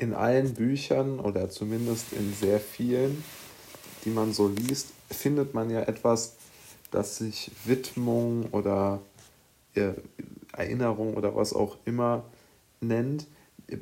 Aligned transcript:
in 0.00 0.14
allen 0.14 0.54
Büchern 0.54 1.20
oder 1.20 1.50
zumindest 1.50 2.14
in 2.14 2.32
sehr 2.32 2.58
vielen, 2.58 3.22
die 4.04 4.10
man 4.10 4.32
so 4.32 4.48
liest, 4.48 4.94
findet 5.10 5.52
man 5.52 5.68
ja 5.68 5.82
etwas, 5.82 6.36
das 6.90 7.18
sich 7.18 7.50
Widmung 7.66 8.46
oder 8.52 9.02
äh, 9.74 9.92
Erinnerung 10.52 11.14
oder 11.14 11.36
was 11.36 11.52
auch 11.52 11.76
immer 11.84 12.24
nennt, 12.80 13.26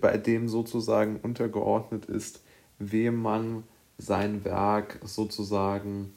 bei 0.01 0.19
dem 0.19 0.49
sozusagen 0.49 1.21
untergeordnet 1.23 2.07
ist, 2.07 2.41
wem 2.81 3.15
man 3.23 3.63
sein 3.97 4.45
Werk 4.45 4.99
sozusagen, 5.05 6.13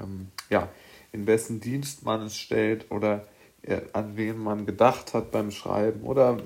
ähm, 0.00 0.28
ja, 0.48 0.70
in 1.12 1.26
wessen 1.26 1.60
Dienst 1.60 2.06
man 2.06 2.22
es 2.22 2.38
stellt 2.38 2.90
oder 2.90 3.26
äh, 3.60 3.82
an 3.92 4.16
wen 4.16 4.38
man 4.38 4.64
gedacht 4.64 5.12
hat 5.12 5.30
beim 5.30 5.50
Schreiben 5.50 6.04
oder 6.04 6.38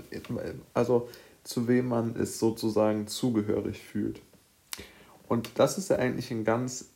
also 0.74 1.08
zu 1.50 1.66
wem 1.66 1.88
man 1.88 2.14
es 2.14 2.38
sozusagen 2.38 3.08
zugehörig 3.08 3.80
fühlt. 3.82 4.22
Und 5.26 5.50
das 5.56 5.78
ist 5.78 5.90
ja 5.90 5.96
eigentlich 5.96 6.30
ein 6.30 6.44
ganz 6.44 6.90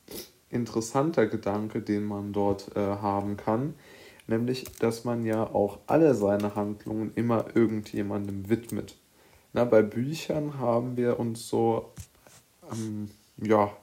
interessanter 0.49 1.27
Gedanke, 1.27 1.83
den 1.83 2.05
man 2.05 2.33
dort 2.33 2.71
äh, 2.77 2.79
haben 2.79 3.37
kann, 3.37 3.75
nämlich 4.29 4.67
dass 4.79 5.05
man 5.05 5.25
ja 5.25 5.43
auch 5.43 5.81
alle 5.89 6.15
seine 6.15 6.55
Handlungen 6.55 7.11
immer 7.17 7.47
irgendjemandem 7.57 8.49
widmet. 8.49 8.97
Na, 9.55 9.65
bei 9.65 9.83
Büchern 9.83 10.57
haben 10.61 10.97
wir 10.97 11.19
uns 11.19 11.49
so 11.49 11.93
ähm, 12.71 13.11
ja, 13.39 13.77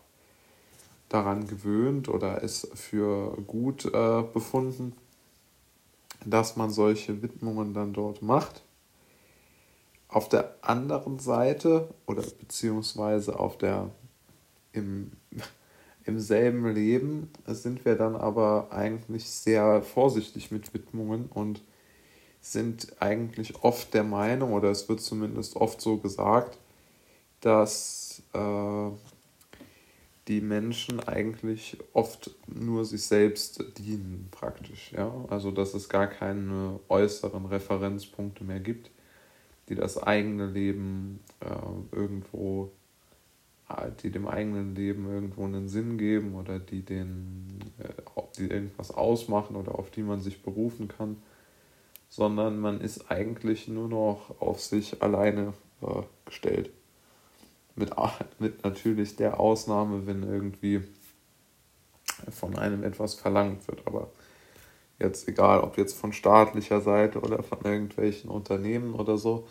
daran 1.10 1.48
gewöhnt 1.48 2.08
oder 2.08 2.46
es 2.46 2.72
für 2.76 3.36
gut 3.46 3.94
äh, 3.94 4.24
befunden, 4.24 4.94
dass 6.26 6.56
man 6.56 6.70
solche 6.70 7.22
Widmungen 7.22 7.74
dann 7.74 7.92
dort 7.92 8.22
macht. 8.22 8.64
Auf 10.12 10.28
der 10.28 10.56
anderen 10.62 11.20
Seite 11.20 11.88
oder 12.06 12.22
beziehungsweise 12.22 13.40
auf 13.40 13.58
der 13.58 13.90
im, 14.74 15.14
im 16.06 16.20
selben 16.20 16.72
Leben 16.74 17.32
sind 17.48 17.86
wir 17.86 17.96
dann 17.96 18.18
aber 18.18 18.68
eigentlich 18.72 19.30
sehr 19.30 19.82
vorsichtig 19.82 20.52
mit 20.52 20.74
Widmungen 20.74 21.28
und 21.28 21.62
sind 22.42 22.94
eigentlich 23.00 23.64
oft 23.64 23.94
der 23.94 24.04
Meinung, 24.04 24.52
oder 24.54 24.70
es 24.70 24.90
wird 24.90 25.00
zumindest 25.00 25.56
oft 25.56 25.80
so 25.80 25.98
gesagt, 25.98 26.58
dass 27.40 28.22
äh, 28.34 28.90
die 30.28 30.42
Menschen 30.42 31.00
eigentlich 31.02 31.78
oft 31.94 32.32
nur 32.48 32.84
sich 32.84 33.04
selbst 33.04 33.64
dienen, 33.78 34.28
praktisch. 34.32 34.92
Ja? 34.92 35.14
Also, 35.30 35.52
dass 35.52 35.74
es 35.74 35.88
gar 35.88 36.08
keine 36.08 36.80
äußeren 36.90 37.46
Referenzpunkte 37.46 38.44
mehr 38.44 38.60
gibt, 38.60 38.92
die 39.72 39.76
das 39.76 39.98
eigene 39.98 40.48
Leben 40.48 41.22
äh, 41.40 41.96
irgendwo, 41.96 42.72
äh, 43.70 43.90
die 44.04 44.12
dem 44.12 44.28
eigenen 44.28 44.76
Leben 44.76 45.10
irgendwo 45.10 45.46
einen 45.46 45.70
Sinn 45.70 45.98
geben 45.98 46.36
oder 46.36 46.60
die, 46.60 46.84
den, 46.84 47.60
äh, 47.80 48.22
die 48.38 48.48
irgendwas 48.48 48.92
ausmachen 48.92 49.56
oder 49.56 49.80
auf 49.80 49.90
die 49.90 50.04
man 50.04 50.20
sich 50.20 50.44
berufen 50.44 50.88
kann 50.88 51.18
sondern 52.12 52.60
man 52.60 52.82
ist 52.82 53.10
eigentlich 53.10 53.70
nur 53.70 53.88
noch 53.88 54.36
auf 54.42 54.62
sich 54.62 55.02
alleine 55.02 55.54
äh, 55.82 56.04
gestellt. 56.26 56.70
Mit, 57.78 57.92
mit 58.38 58.66
natürlich 58.66 59.16
der 59.16 59.40
Ausnahme, 59.40 60.06
wenn 60.06 60.22
irgendwie 60.24 60.82
von 62.30 62.58
einem 62.58 62.84
etwas 62.84 63.14
verlangt 63.14 63.66
wird. 63.70 63.88
Aber 63.88 64.10
jetzt 65.02 65.28
egal, 65.28 65.62
ob 65.62 65.78
jetzt 65.78 65.98
von 65.98 66.14
staatlicher 66.14 66.82
Seite 66.82 67.20
oder 67.20 67.44
von 67.44 67.60
irgendwelchen 67.64 68.30
Unternehmen 68.30 68.94
oder 68.94 69.18
so. 69.18 69.48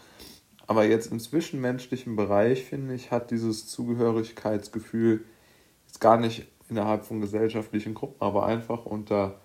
Aber 0.66 0.84
jetzt 0.84 1.10
im 1.10 1.18
zwischenmenschlichen 1.18 2.16
Bereich, 2.16 2.64
finde 2.64 2.94
ich, 2.94 3.10
hat 3.10 3.30
dieses 3.30 3.66
Zugehörigkeitsgefühl 3.66 5.24
jetzt 5.86 6.00
gar 6.00 6.16
nicht 6.16 6.46
innerhalb 6.68 7.04
von 7.04 7.20
gesellschaftlichen 7.20 7.94
Gruppen, 7.94 8.22
aber 8.22 8.46
einfach 8.46 8.86
unter, 8.86 9.40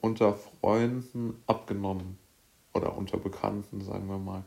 unter 0.00 0.34
Freunden 0.34 1.40
abgenommen 1.46 2.18
oder 2.74 2.96
unter 2.96 3.16
Bekannten, 3.16 3.80
sagen 3.80 4.08
wir 4.08 4.18
mal. 4.18 4.44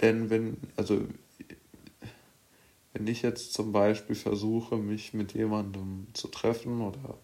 Denn 0.00 0.30
wenn, 0.30 0.58
also 0.76 1.00
wenn 2.92 3.06
ich 3.06 3.22
jetzt 3.22 3.54
zum 3.54 3.72
Beispiel 3.72 4.16
versuche, 4.16 4.76
mich 4.76 5.14
mit 5.14 5.32
jemandem 5.32 6.08
zu 6.12 6.28
treffen 6.28 6.82
oder 6.82 7.16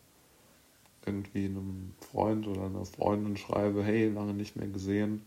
irgendwie 1.07 1.47
einem 1.47 1.95
Freund 2.11 2.47
oder 2.47 2.67
einer 2.67 2.85
Freundin 2.85 3.37
schreibe, 3.37 3.85
hey, 3.85 4.09
lange 4.09 4.35
nicht 4.35 4.57
mehr 4.57 4.69
gesehen, 4.69 5.25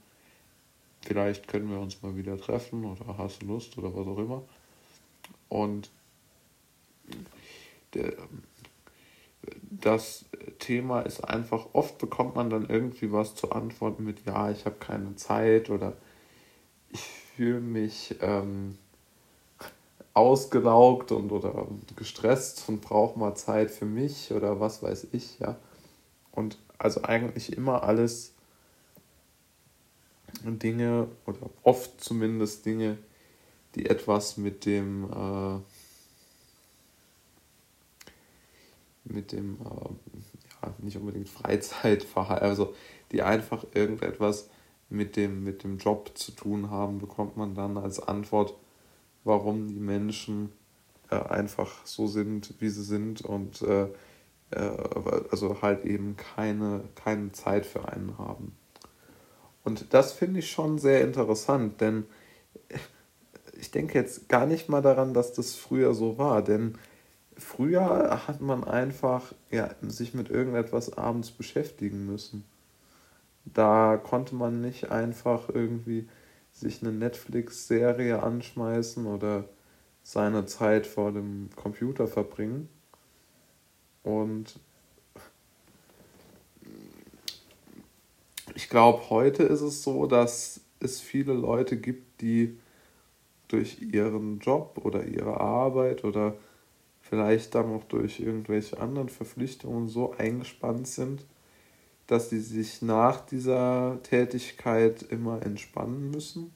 vielleicht 1.01 1.47
können 1.47 1.71
wir 1.71 1.79
uns 1.79 2.01
mal 2.01 2.15
wieder 2.15 2.37
treffen 2.37 2.85
oder 2.85 3.17
hast 3.17 3.41
du 3.41 3.47
Lust 3.47 3.77
oder 3.77 3.95
was 3.95 4.07
auch 4.07 4.17
immer. 4.17 4.43
Und 5.47 5.89
das 9.71 10.25
Thema 10.59 11.01
ist 11.01 11.23
einfach, 11.23 11.67
oft 11.73 11.97
bekommt 11.97 12.35
man 12.35 12.49
dann 12.49 12.69
irgendwie 12.69 13.11
was 13.11 13.35
zu 13.35 13.51
antworten 13.51 14.03
mit, 14.03 14.25
ja, 14.25 14.51
ich 14.51 14.65
habe 14.65 14.75
keine 14.79 15.15
Zeit 15.15 15.69
oder 15.69 15.93
ich 16.89 17.01
fühle 17.01 17.61
mich 17.61 18.15
ähm, 18.21 18.77
ausgelaugt 20.13 21.11
und 21.11 21.31
oder 21.31 21.67
gestresst 21.95 22.67
und 22.67 22.81
brauche 22.81 23.17
mal 23.17 23.35
Zeit 23.35 23.71
für 23.71 23.85
mich 23.85 24.31
oder 24.31 24.59
was 24.59 24.83
weiß 24.83 25.07
ich, 25.13 25.39
ja. 25.39 25.55
Und 26.31 26.57
also 26.77 27.03
eigentlich 27.03 27.55
immer 27.55 27.83
alles 27.83 28.33
Dinge 30.43 31.07
oder 31.25 31.49
oft 31.63 32.01
zumindest 32.01 32.65
Dinge, 32.65 32.97
die 33.75 33.87
etwas 33.87 34.37
mit 34.37 34.65
dem 34.65 35.11
äh, 35.11 35.59
mit 39.03 39.31
dem, 39.31 39.55
äh, 39.55 39.89
ja, 40.61 40.73
nicht 40.79 40.97
unbedingt 40.97 41.29
Freizeitverhalten, 41.29 42.47
also 42.47 42.73
die 43.11 43.21
einfach 43.21 43.65
irgendetwas 43.73 44.49
mit 44.89 45.15
dem, 45.15 45.43
mit 45.43 45.63
dem 45.63 45.77
Job 45.77 46.11
zu 46.15 46.31
tun 46.31 46.69
haben, 46.69 46.99
bekommt 46.99 47.37
man 47.37 47.55
dann 47.55 47.77
als 47.77 47.99
Antwort, 47.99 48.55
warum 49.23 49.67
die 49.67 49.79
Menschen 49.79 50.51
äh, 51.09 51.15
einfach 51.15 51.85
so 51.85 52.07
sind, 52.07 52.53
wie 52.59 52.69
sie 52.69 52.83
sind 52.83 53.21
und 53.21 53.61
äh, 53.61 53.87
also 54.51 55.61
halt 55.61 55.85
eben 55.85 56.17
keine, 56.17 56.83
keine 56.95 57.31
Zeit 57.31 57.65
für 57.65 57.87
einen 57.87 58.17
haben. 58.17 58.55
Und 59.63 59.93
das 59.93 60.13
finde 60.13 60.39
ich 60.39 60.49
schon 60.49 60.79
sehr 60.79 61.01
interessant, 61.01 61.81
denn 61.81 62.05
ich 63.59 63.71
denke 63.71 63.99
jetzt 63.99 64.29
gar 64.29 64.45
nicht 64.45 64.69
mal 64.69 64.81
daran, 64.81 65.13
dass 65.13 65.33
das 65.33 65.55
früher 65.55 65.93
so 65.93 66.17
war, 66.17 66.41
denn 66.41 66.77
früher 67.37 68.27
hat 68.27 68.41
man 68.41 68.63
einfach 68.63 69.33
ja, 69.51 69.69
sich 69.81 70.13
mit 70.13 70.29
irgendetwas 70.29 70.97
abends 70.97 71.31
beschäftigen 71.31 72.05
müssen. 72.05 72.43
Da 73.45 73.97
konnte 73.97 74.35
man 74.35 74.61
nicht 74.61 74.91
einfach 74.91 75.49
irgendwie 75.49 76.07
sich 76.51 76.81
eine 76.81 76.91
Netflix-Serie 76.91 78.21
anschmeißen 78.21 79.05
oder 79.05 79.45
seine 80.03 80.45
Zeit 80.45 80.87
vor 80.87 81.11
dem 81.11 81.49
Computer 81.55 82.07
verbringen. 82.07 82.69
Und 84.03 84.59
ich 88.55 88.69
glaube, 88.69 89.09
heute 89.09 89.43
ist 89.43 89.61
es 89.61 89.83
so, 89.83 90.05
dass 90.05 90.61
es 90.79 91.01
viele 91.01 91.33
Leute 91.33 91.77
gibt, 91.77 92.21
die 92.21 92.57
durch 93.47 93.81
ihren 93.81 94.39
Job 94.39 94.79
oder 94.83 95.05
ihre 95.05 95.39
Arbeit 95.39 96.03
oder 96.03 96.35
vielleicht 97.01 97.55
dann 97.55 97.73
auch 97.73 97.83
durch 97.85 98.19
irgendwelche 98.19 98.79
anderen 98.79 99.09
Verpflichtungen 99.09 99.87
so 99.87 100.13
eingespannt 100.17 100.87
sind, 100.87 101.25
dass 102.07 102.29
sie 102.29 102.39
sich 102.39 102.81
nach 102.81 103.21
dieser 103.21 103.99
Tätigkeit 104.03 105.03
immer 105.03 105.43
entspannen 105.43 106.11
müssen 106.11 106.51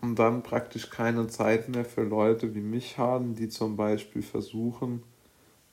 und 0.00 0.18
dann 0.18 0.42
praktisch 0.42 0.90
keine 0.90 1.28
Zeit 1.28 1.68
mehr 1.68 1.84
für 1.84 2.02
Leute 2.02 2.54
wie 2.54 2.60
mich 2.60 2.98
haben, 2.98 3.34
die 3.34 3.48
zum 3.48 3.76
Beispiel 3.76 4.22
versuchen, 4.22 5.02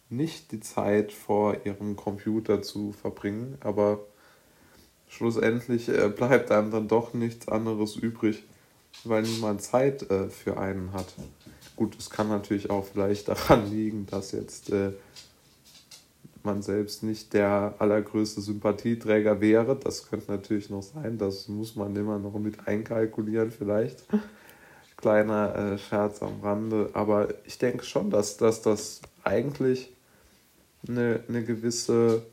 nicht 0.09 0.51
die 0.51 0.59
Zeit 0.59 1.11
vor 1.11 1.65
ihrem 1.65 1.95
Computer 1.95 2.61
zu 2.61 2.93
verbringen, 2.93 3.57
aber 3.59 3.99
schlussendlich 5.07 5.89
äh, 5.89 6.09
bleibt 6.09 6.51
einem 6.51 6.71
dann 6.71 6.87
doch 6.87 7.13
nichts 7.13 7.47
anderes 7.47 7.95
übrig, 7.95 8.43
weil 9.03 9.23
niemand 9.23 9.61
Zeit 9.61 10.09
äh, 10.09 10.29
für 10.29 10.57
einen 10.57 10.93
hat. 10.93 11.13
Gut, 11.75 11.95
es 11.99 12.09
kann 12.09 12.29
natürlich 12.29 12.69
auch 12.69 12.85
vielleicht 12.85 13.27
daran 13.27 13.69
liegen, 13.71 14.05
dass 14.05 14.31
jetzt 14.31 14.71
äh, 14.71 14.91
man 16.43 16.61
selbst 16.61 17.03
nicht 17.03 17.33
der 17.33 17.75
allergrößte 17.79 18.39
Sympathieträger 18.39 19.41
wäre. 19.41 19.75
Das 19.75 20.09
könnte 20.09 20.31
natürlich 20.31 20.69
noch 20.69 20.83
sein. 20.83 21.17
Das 21.17 21.49
muss 21.49 21.75
man 21.75 21.93
immer 21.95 22.19
noch 22.19 22.39
mit 22.39 22.67
einkalkulieren 22.67 23.51
vielleicht. 23.51 24.05
Kleiner 24.95 25.77
Scherz 25.77 26.23
am 26.23 26.39
Rande. 26.41 26.91
Aber 26.93 27.27
ich 27.45 27.57
denke 27.57 27.83
schon, 27.83 28.09
dass, 28.09 28.37
dass 28.37 28.61
das 28.61 29.01
eigentlich 29.25 29.91
eine, 30.89 31.23
eine 31.27 31.43
gewisse 31.43 32.23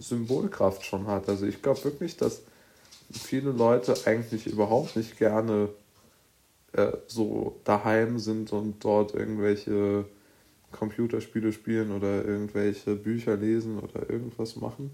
Symbolkraft 0.00 0.84
schon 0.84 1.06
hat. 1.06 1.28
Also 1.28 1.46
ich 1.46 1.62
glaube 1.62 1.84
wirklich, 1.84 2.16
dass 2.16 2.42
viele 3.12 3.50
Leute 3.50 3.94
eigentlich 4.06 4.46
überhaupt 4.46 4.96
nicht 4.96 5.18
gerne 5.18 5.68
äh, 6.72 6.92
so 7.06 7.60
daheim 7.64 8.18
sind 8.18 8.52
und 8.52 8.84
dort 8.84 9.14
irgendwelche 9.14 10.06
Computerspiele 10.72 11.52
spielen 11.52 11.92
oder 11.92 12.24
irgendwelche 12.24 12.94
Bücher 12.94 13.36
lesen 13.36 13.78
oder 13.78 14.08
irgendwas 14.08 14.56
machen. 14.56 14.90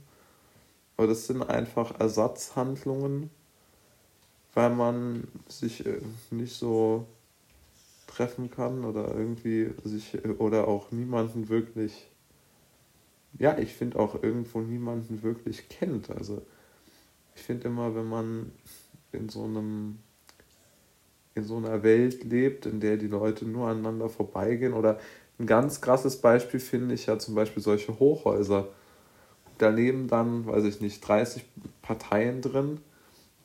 Aber 0.96 1.06
das 1.06 1.28
sind 1.28 1.42
einfach 1.42 1.98
Ersatzhandlungen, 2.00 3.30
weil 4.54 4.70
man 4.70 5.28
sich 5.46 5.86
äh, 5.86 6.00
nicht 6.30 6.54
so 6.54 7.06
treffen 8.08 8.50
kann 8.50 8.84
oder 8.84 9.14
irgendwie 9.14 9.70
sich 9.84 10.18
oder 10.40 10.66
auch 10.66 10.90
niemanden 10.90 11.48
wirklich, 11.48 12.10
ja, 13.38 13.56
ich 13.58 13.74
finde 13.74 14.00
auch 14.00 14.20
irgendwo 14.22 14.60
niemanden 14.60 15.22
wirklich 15.22 15.68
kennt. 15.68 16.10
Also 16.10 16.42
ich 17.36 17.42
finde 17.42 17.68
immer, 17.68 17.94
wenn 17.94 18.08
man 18.08 18.50
in 19.12 19.28
so 19.28 19.44
einem 19.44 20.00
in 21.34 21.44
so 21.44 21.56
einer 21.56 21.84
Welt 21.84 22.24
lebt, 22.24 22.66
in 22.66 22.80
der 22.80 22.96
die 22.96 23.06
Leute 23.06 23.46
nur 23.46 23.68
aneinander 23.68 24.08
vorbeigehen 24.08 24.72
oder 24.72 24.98
ein 25.38 25.46
ganz 25.46 25.80
krasses 25.80 26.20
Beispiel 26.20 26.58
finde 26.58 26.94
ich 26.96 27.06
ja 27.06 27.16
zum 27.18 27.36
Beispiel 27.36 27.62
solche 27.62 27.96
Hochhäuser. 28.00 28.68
Da 29.58 29.68
leben 29.68 30.08
dann, 30.08 30.46
weiß 30.46 30.64
ich 30.64 30.80
nicht, 30.80 31.06
30 31.06 31.44
Parteien 31.80 32.42
drin, 32.42 32.80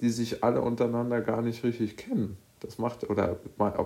die 0.01 0.09
sich 0.09 0.43
alle 0.43 0.61
untereinander 0.61 1.21
gar 1.21 1.43
nicht 1.43 1.63
richtig 1.63 1.97
kennen. 1.97 2.37
Das 2.63 2.77
macht, 2.77 3.09
oder 3.09 3.37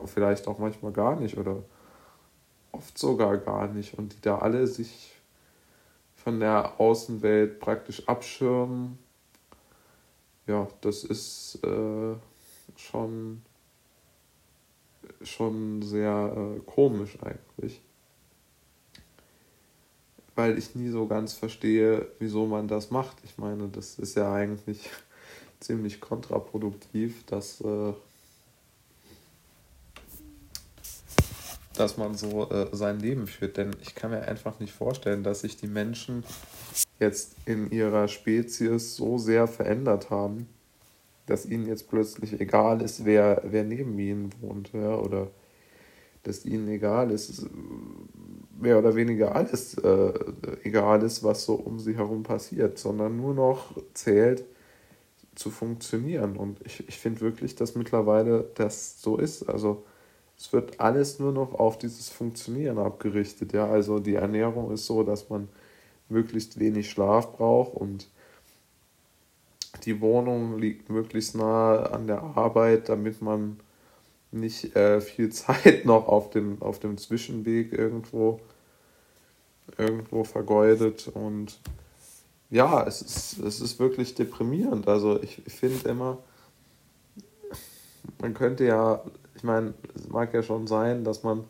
vielleicht 0.06 0.48
auch 0.48 0.60
manchmal 0.60 0.94
gar 0.94 1.20
nicht, 1.20 1.38
oder 1.38 1.64
oft 2.72 2.98
sogar 2.98 3.38
gar 3.38 3.68
nicht. 3.68 3.98
Und 3.98 4.14
die 4.14 4.22
da 4.22 4.38
alle 4.38 4.68
sich 4.68 5.14
von 6.16 6.40
der 6.40 6.80
Außenwelt 6.80 7.60
praktisch 7.60 8.08
abschirmen. 8.08 8.98
Ja, 10.46 10.68
das 10.82 11.04
ist 11.04 11.60
äh, 11.64 12.16
schon, 12.78 13.42
schon 15.22 15.82
sehr 15.82 16.56
äh, 16.56 16.60
komisch 16.66 17.18
eigentlich 17.22 17.82
weil 20.38 20.58
ich 20.58 20.76
nie 20.76 20.90
so 20.90 21.08
ganz 21.08 21.34
verstehe, 21.34 22.08
wieso 22.20 22.46
man 22.46 22.68
das 22.68 22.92
macht. 22.92 23.18
Ich 23.24 23.40
meine, 23.40 23.70
das 23.70 23.98
ist 23.98 24.16
ja 24.16 24.32
eigentlich 24.32 24.90
ziemlich 25.60 26.00
kontraproduktiv, 26.00 27.26
dass, 27.26 27.60
äh, 27.62 27.94
dass 31.80 31.98
man 31.98 32.16
so 32.16 32.50
äh, 32.50 32.68
sein 32.72 33.00
Leben 33.00 33.28
führt. 33.28 33.58
Denn 33.58 33.72
ich 33.82 33.96
kann 33.96 34.12
mir 34.12 34.22
einfach 34.22 34.60
nicht 34.60 34.74
vorstellen, 34.74 35.24
dass 35.24 35.42
sich 35.42 35.58
die 35.58 35.68
Menschen 35.68 36.24
jetzt 37.00 37.36
in 37.46 37.72
ihrer 37.72 38.08
Spezies 38.08 38.96
so 38.96 39.18
sehr 39.18 39.48
verändert 39.48 40.10
haben, 40.10 40.48
dass 41.26 41.46
ihnen 41.46 41.68
jetzt 41.68 41.90
plötzlich 41.90 42.40
egal 42.40 42.82
ist, 42.82 43.06
wer, 43.06 43.42
wer 43.46 43.64
neben 43.64 43.98
ihnen 44.00 44.32
wohnt, 44.42 44.72
ja, 44.74 44.96
oder 44.96 45.28
dass 46.24 46.46
ihnen 46.46 46.68
egal 46.68 47.12
ist, 47.12 47.46
mehr 48.60 48.80
oder 48.80 48.96
weniger 48.96 49.36
alles 49.36 49.78
äh, 49.78 50.14
egal 50.64 51.04
ist, 51.04 51.24
was 51.24 51.46
so 51.46 51.56
um 51.56 51.80
sie 51.80 51.96
herum 51.96 52.24
passiert, 52.24 52.78
sondern 52.78 53.18
nur 53.18 53.34
noch 53.34 53.78
zählt 53.94 54.44
zu 55.36 55.52
funktionieren. 55.52 56.36
Und 56.36 56.60
ich, 56.66 56.88
ich 56.88 56.98
finde 56.98 57.22
wirklich, 57.22 57.56
dass 57.56 57.76
mittlerweile 57.76 58.50
das 58.56 59.02
so 59.02 59.18
ist. 59.18 59.48
Also 59.48 59.86
es 60.38 60.54
wird 60.54 60.80
alles 60.80 61.19
nur 61.19 61.31
noch 61.31 61.54
auf 61.56 61.78
dieses 61.78 62.10
Funktionieren 62.10 62.78
abgerichtet. 62.78 63.54
Ja, 63.54 63.68
also 63.68 64.00
die 64.00 64.16
Ernährung 64.16 64.72
ist 64.72 64.86
so, 64.86 65.04
dass 65.04 65.30
man 65.30 65.50
möglichst 66.10 66.60
wenig 66.60 66.89
Schlaf 66.89 67.36
braucht 67.36 67.74
und 67.74 68.07
die 69.84 70.00
Wohnung 70.01 70.60
liegt 70.60 70.89
möglichst 70.89 71.36
nah 71.36 71.84
an 71.84 72.07
der 72.07 72.22
Arbeit, 72.22 72.89
damit 72.89 73.22
man 73.22 73.60
nicht 74.31 74.75
äh, 74.75 75.01
viel 75.01 75.30
Zeit 75.31 75.86
noch 75.86 76.07
auf 76.07 76.30
dem, 76.30 76.62
auf 76.62 76.80
dem 76.80 76.98
Zwischenweg 76.98 77.74
irgendwo, 77.74 78.40
irgendwo 79.78 80.24
vergeudet. 80.24 81.10
Und 81.13 81.60
ja, 82.50 82.86
es 82.86 83.01
ist, 83.01 83.40
es 83.40 83.60
ist 83.60 83.80
wirklich 83.80 84.16
deprimierend. 84.16 84.88
Also 84.88 85.22
ich, 85.22 85.42
ich 85.45 85.54
finde 85.54 85.90
immer, 85.90 86.19
man 88.19 88.33
könnte 88.33 88.66
ja, 88.66 89.01
ich 89.38 89.44
meine, 89.44 89.74
es 89.95 90.10
mag 90.10 90.34
ja 90.34 90.44
schon 90.44 90.68
sein, 90.68 91.04
dass 91.04 91.24
man, 91.24 91.45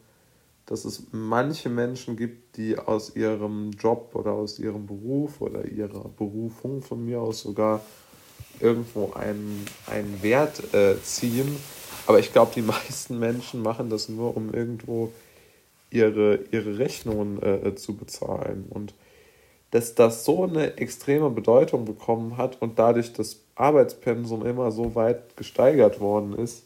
dass 0.65 0.85
es 0.85 1.07
manche 1.11 1.69
Menschen 1.69 2.15
gibt, 2.15 2.57
die 2.57 2.77
aus 2.77 3.15
ihrem 3.15 3.71
Job 3.71 4.11
oder 4.13 4.33
aus 4.33 4.59
ihrem 4.59 4.85
Beruf 4.85 5.41
oder 5.41 5.65
ihrer 5.65 6.09
Berufung 6.09 6.81
von 6.81 7.05
mir 7.05 7.21
aus 7.21 7.41
sogar 7.41 7.81
irgendwo 8.59 9.13
einen, 9.13 9.65
einen 9.87 10.21
Wert 10.21 10.73
äh, 10.73 11.01
ziehen 11.01 11.57
aber 12.07 12.19
ich 12.19 12.31
glaube, 12.31 12.51
die 12.55 12.61
meisten 12.63 13.19
Menschen 13.19 13.61
machen 13.61 13.89
das 13.89 14.09
nur, 14.09 14.35
um 14.35 14.51
irgendwo 14.53 15.11
ihre, 15.91 16.39
ihre 16.51 16.79
Rechnungen 16.79 17.41
äh, 17.43 17.75
zu 17.75 17.95
bezahlen. 17.95 18.65
Und 18.69 18.93
dass 19.71 19.93
das 19.93 20.25
so 20.25 20.45
eine 20.45 20.77
extreme 20.77 21.29
Bedeutung 21.29 21.85
bekommen 21.85 22.37
hat 22.37 22.61
und 22.61 22.79
dadurch 22.79 23.13
das 23.13 23.41
Arbeitspensum 23.55 24.45
immer 24.45 24.71
so 24.71 24.95
weit 24.95 25.35
gesteigert 25.35 25.99
worden 25.99 26.33
ist, 26.33 26.63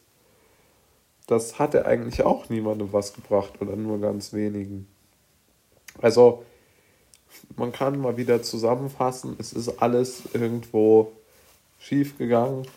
das 1.31 1.59
hat 1.59 1.73
er 1.73 1.85
eigentlich 1.85 2.23
auch 2.23 2.49
niemandem 2.49 2.91
was 2.91 3.13
gebracht 3.13 3.61
oder 3.61 3.77
nur 3.77 4.01
ganz 4.01 4.33
wenigen. 4.33 4.87
Also 6.01 6.43
man 7.55 7.71
kann 7.71 7.99
mal 7.99 8.17
wieder 8.17 8.43
zusammenfassen, 8.43 9.37
es 9.39 9.53
ist 9.53 9.81
alles 9.81 10.23
irgendwo 10.33 11.13
schief 11.79 12.17
gegangen 12.17 12.67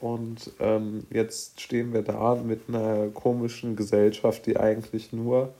und 0.00 0.50
ähm, 0.60 1.06
jetzt 1.10 1.60
stehen 1.60 1.94
wir 1.94 2.02
da 2.02 2.34
mit 2.34 2.68
einer 2.68 3.08
komischen 3.08 3.74
Gesellschaft, 3.74 4.44
die 4.44 4.58
eigentlich 4.58 5.14
nur 5.14 5.54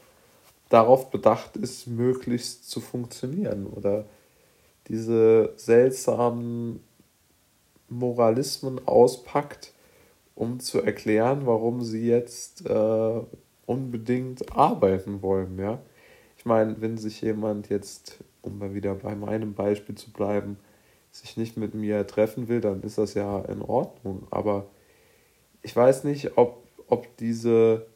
darauf 0.69 1.10
bedacht 1.10 1.56
ist, 1.56 1.87
möglichst 1.87 2.69
zu 2.69 2.81
funktionieren. 2.81 3.66
Oder 3.66 4.04
diese 4.88 5.54
seltsamen 5.56 6.81
Moralismen 7.88 8.87
auspackt, 8.87 9.72
um 10.36 10.60
zu 10.60 10.82
erklären, 10.82 11.46
warum 11.46 11.82
sie 11.82 12.06
jetzt 12.06 12.64
äh, 12.66 13.20
unbedingt 13.64 14.56
arbeiten 14.56 15.22
wollen. 15.22 15.58
Ja? 15.58 15.80
Ich 16.38 16.44
meine, 16.44 16.80
wenn 16.80 16.98
sich 16.98 17.22
jemand 17.22 17.70
jetzt, 17.70 18.22
um 18.42 18.58
mal 18.58 18.74
wieder 18.74 18.94
bei 18.94 19.16
meinem 19.16 19.54
Beispiel 19.54 19.96
zu 19.96 20.12
bleiben, 20.12 20.58
sich 21.10 21.38
nicht 21.38 21.56
mit 21.56 21.74
mir 21.74 22.06
treffen 22.06 22.48
will, 22.48 22.60
dann 22.60 22.82
ist 22.82 22.98
das 22.98 23.14
ja 23.14 23.40
in 23.46 23.62
Ordnung. 23.62 24.28
Aber 24.30 24.66
ich 25.62 25.74
weiß 25.74 26.04
nicht, 26.04 26.36
ob, 26.36 26.68
ob 26.86 27.16
diese, 27.16 27.87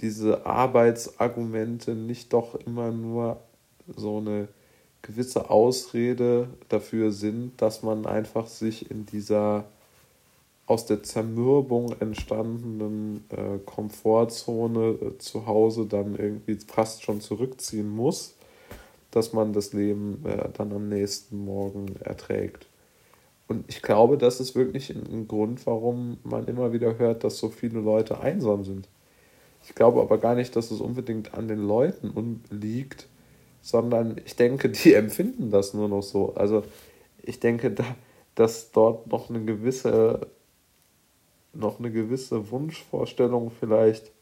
diese 0.00 0.44
Arbeitsargumente 0.44 1.94
nicht 1.94 2.32
doch 2.32 2.56
immer 2.56 2.90
nur 2.90 3.40
so 3.86 4.18
eine 4.18 4.48
gewisse 5.02 5.50
Ausrede 5.50 6.48
dafür 6.68 7.12
sind, 7.12 7.62
dass 7.62 7.84
man 7.84 8.06
einfach 8.06 8.48
sich 8.48 8.90
in 8.90 9.06
dieser 9.06 9.66
aus 10.70 10.86
der 10.86 11.02
Zermürbung 11.02 11.94
entstandenen 12.00 13.24
äh, 13.30 13.58
Komfortzone 13.64 14.98
äh, 15.00 15.18
zu 15.18 15.46
Hause 15.46 15.86
dann 15.86 16.16
irgendwie 16.16 16.56
fast 16.66 17.02
schon 17.02 17.20
zurückziehen 17.20 17.88
muss 17.88 18.34
dass 19.10 19.32
man 19.32 19.52
das 19.52 19.72
Leben 19.72 20.24
äh, 20.24 20.48
dann 20.52 20.72
am 20.72 20.88
nächsten 20.88 21.44
Morgen 21.44 21.96
erträgt. 22.00 22.66
Und 23.48 23.64
ich 23.68 23.82
glaube, 23.82 24.16
das 24.16 24.40
ist 24.40 24.54
wirklich 24.54 24.90
ein, 24.90 25.02
ein 25.12 25.28
Grund, 25.28 25.66
warum 25.66 26.18
man 26.22 26.46
immer 26.46 26.72
wieder 26.72 26.98
hört, 26.98 27.24
dass 27.24 27.38
so 27.38 27.48
viele 27.48 27.80
Leute 27.80 28.20
einsam 28.20 28.64
sind. 28.64 28.88
Ich 29.64 29.74
glaube 29.74 30.00
aber 30.00 30.18
gar 30.18 30.34
nicht, 30.36 30.54
dass 30.54 30.70
es 30.70 30.80
unbedingt 30.80 31.34
an 31.34 31.48
den 31.48 31.66
Leuten 31.66 32.42
liegt, 32.50 33.08
sondern 33.60 34.20
ich 34.24 34.36
denke, 34.36 34.68
die 34.68 34.94
empfinden 34.94 35.50
das 35.50 35.74
nur 35.74 35.88
noch 35.88 36.02
so. 36.02 36.34
Also 36.34 36.62
ich 37.22 37.40
denke, 37.40 37.72
da, 37.72 37.84
dass 38.36 38.70
dort 38.70 39.08
noch 39.08 39.28
eine 39.28 39.44
gewisse, 39.44 40.28
noch 41.52 41.78
eine 41.78 41.90
gewisse 41.90 42.50
Wunschvorstellung 42.50 43.50
vielleicht 43.50 44.12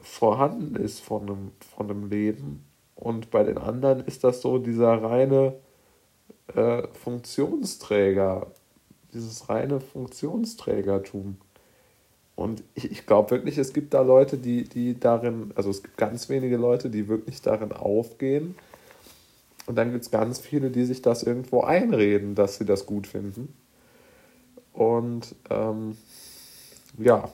vorhanden 0.00 0.76
ist 0.76 1.00
von 1.00 1.22
einem, 1.22 1.52
von 1.76 1.90
einem 1.90 2.08
Leben, 2.08 2.64
und 3.02 3.32
bei 3.32 3.42
den 3.42 3.58
anderen 3.58 4.04
ist 4.04 4.22
das 4.22 4.42
so 4.42 4.58
dieser 4.58 5.02
reine 5.02 5.54
äh, 6.54 6.86
Funktionsträger, 6.92 8.46
dieses 9.12 9.48
reine 9.48 9.80
Funktionsträgertum. 9.80 11.36
Und 12.36 12.62
ich, 12.74 12.92
ich 12.92 13.04
glaube 13.04 13.32
wirklich, 13.32 13.58
es 13.58 13.72
gibt 13.72 13.92
da 13.92 14.02
Leute, 14.02 14.38
die, 14.38 14.64
die 14.64 15.00
darin, 15.00 15.50
also 15.56 15.70
es 15.70 15.82
gibt 15.82 15.96
ganz 15.96 16.28
wenige 16.28 16.56
Leute, 16.56 16.90
die 16.90 17.08
wirklich 17.08 17.42
darin 17.42 17.72
aufgehen. 17.72 18.54
Und 19.66 19.74
dann 19.74 19.90
gibt 19.90 20.04
es 20.04 20.12
ganz 20.12 20.38
viele, 20.38 20.70
die 20.70 20.84
sich 20.84 21.02
das 21.02 21.24
irgendwo 21.24 21.62
einreden, 21.62 22.36
dass 22.36 22.56
sie 22.56 22.64
das 22.64 22.86
gut 22.86 23.08
finden. 23.08 23.52
Und 24.82 25.34
ähm, 25.50 25.96
ja, 26.98 27.30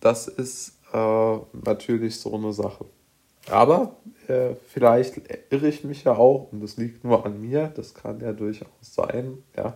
das 0.00 0.26
ist 0.26 0.78
äh, 0.92 1.36
natürlich 1.52 2.18
so 2.18 2.34
eine 2.34 2.52
Sache. 2.52 2.86
Aber 3.50 3.96
äh, 4.26 4.54
vielleicht 4.68 5.20
irre 5.50 5.68
ich 5.68 5.84
mich 5.84 6.04
ja 6.04 6.16
auch 6.16 6.50
und 6.50 6.62
das 6.62 6.78
liegt 6.78 7.04
nur 7.04 7.26
an 7.26 7.40
mir, 7.40 7.68
das 7.74 7.94
kann 7.94 8.20
ja 8.20 8.32
durchaus 8.32 8.68
sein, 8.80 9.42
ja. 9.56 9.74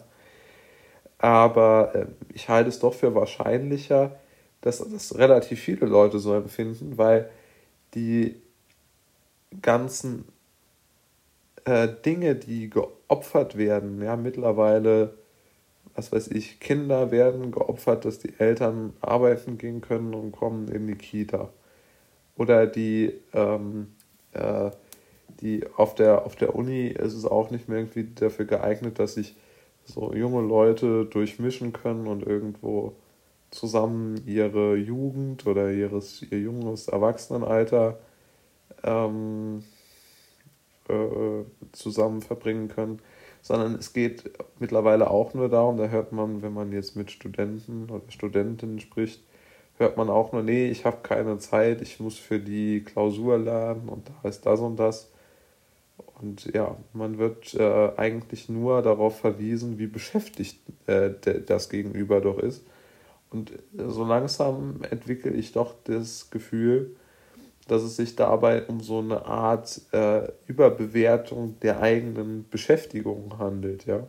Aber 1.18 1.94
äh, 1.94 2.06
ich 2.32 2.48
halte 2.48 2.70
es 2.70 2.78
doch 2.78 2.94
für 2.94 3.14
wahrscheinlicher, 3.14 4.18
dass 4.62 4.78
das 4.78 5.18
relativ 5.18 5.60
viele 5.60 5.86
Leute 5.86 6.18
so 6.18 6.34
empfinden, 6.34 6.96
weil 6.96 7.28
die 7.94 8.40
ganzen 9.60 10.24
äh, 11.64 11.88
Dinge, 12.04 12.36
die 12.36 12.70
geopfert 13.08 13.56
werden, 13.56 14.02
ja, 14.02 14.16
mittlerweile, 14.16 15.14
was 15.94 16.12
weiß 16.12 16.28
ich, 16.28 16.60
Kinder 16.60 17.10
werden 17.10 17.50
geopfert, 17.50 18.04
dass 18.04 18.18
die 18.18 18.38
Eltern 18.38 18.92
arbeiten 19.00 19.58
gehen 19.58 19.80
können 19.80 20.14
und 20.14 20.32
kommen 20.32 20.68
in 20.68 20.86
die 20.86 20.94
Kita. 20.94 21.48
Oder 22.36 22.66
die, 22.66 23.14
ähm, 23.32 23.94
äh, 24.32 24.70
die 25.40 25.66
auf 25.76 25.94
der, 25.94 26.24
auf 26.26 26.36
der 26.36 26.54
Uni 26.54 26.88
ist 26.88 27.14
es 27.14 27.24
auch 27.24 27.50
nicht 27.50 27.68
mehr 27.68 27.78
irgendwie 27.78 28.08
dafür 28.14 28.44
geeignet, 28.44 28.98
dass 28.98 29.14
sich 29.14 29.34
so 29.84 30.12
junge 30.12 30.42
Leute 30.42 31.06
durchmischen 31.06 31.72
können 31.72 32.06
und 32.06 32.22
irgendwo 32.26 32.94
zusammen 33.50 34.22
ihre 34.26 34.76
Jugend 34.76 35.46
oder 35.46 35.70
ihres, 35.72 36.22
ihr 36.30 36.40
junges 36.40 36.88
Erwachsenenalter 36.88 37.98
ähm, 38.84 39.64
äh, 40.88 41.44
zusammen 41.72 42.22
verbringen 42.22 42.68
können, 42.68 43.00
sondern 43.42 43.74
es 43.74 43.92
geht 43.92 44.30
mittlerweile 44.58 45.10
auch 45.10 45.34
nur 45.34 45.48
darum, 45.48 45.76
da 45.76 45.88
hört 45.88 46.12
man, 46.12 46.42
wenn 46.42 46.52
man 46.52 46.72
jetzt 46.72 46.96
mit 46.96 47.10
Studenten 47.10 47.88
oder 47.90 48.02
Studentinnen 48.08 48.80
spricht, 48.80 49.22
hört 49.78 49.96
man 49.96 50.10
auch 50.10 50.32
nur, 50.32 50.42
nee, 50.42 50.68
ich 50.68 50.84
habe 50.84 50.98
keine 51.02 51.38
Zeit, 51.38 51.80
ich 51.82 52.00
muss 52.00 52.18
für 52.18 52.40
die 52.40 52.82
Klausur 52.84 53.38
lernen 53.38 53.88
und 53.88 54.08
da 54.08 54.28
ist 54.28 54.44
das 54.44 54.60
und 54.60 54.76
das. 54.76 55.10
Und 56.20 56.52
ja, 56.52 56.76
man 56.92 57.18
wird 57.18 57.54
äh, 57.54 57.92
eigentlich 57.96 58.48
nur 58.48 58.82
darauf 58.82 59.20
verwiesen, 59.20 59.78
wie 59.78 59.86
beschäftigt 59.86 60.58
äh, 60.86 61.10
das 61.46 61.68
Gegenüber 61.68 62.20
doch 62.20 62.38
ist. 62.38 62.64
Und 63.30 63.52
so 63.76 64.04
langsam 64.04 64.80
entwickle 64.90 65.32
ich 65.32 65.52
doch 65.52 65.74
das 65.84 66.30
Gefühl, 66.30 66.96
dass 67.68 67.82
es 67.82 67.96
sich 67.96 68.16
dabei 68.16 68.66
um 68.66 68.80
so 68.80 68.98
eine 68.98 69.24
Art 69.26 69.80
äh, 69.92 70.28
Überbewertung 70.46 71.60
der 71.60 71.80
eigenen 71.80 72.48
Beschäftigung 72.48 73.38
handelt, 73.38 73.86
ja. 73.86 74.06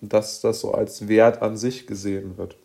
Und 0.00 0.12
dass 0.12 0.40
das 0.40 0.60
so 0.60 0.72
als 0.72 1.06
Wert 1.06 1.42
an 1.42 1.56
sich 1.56 1.86
gesehen 1.86 2.36
wird. 2.36 2.56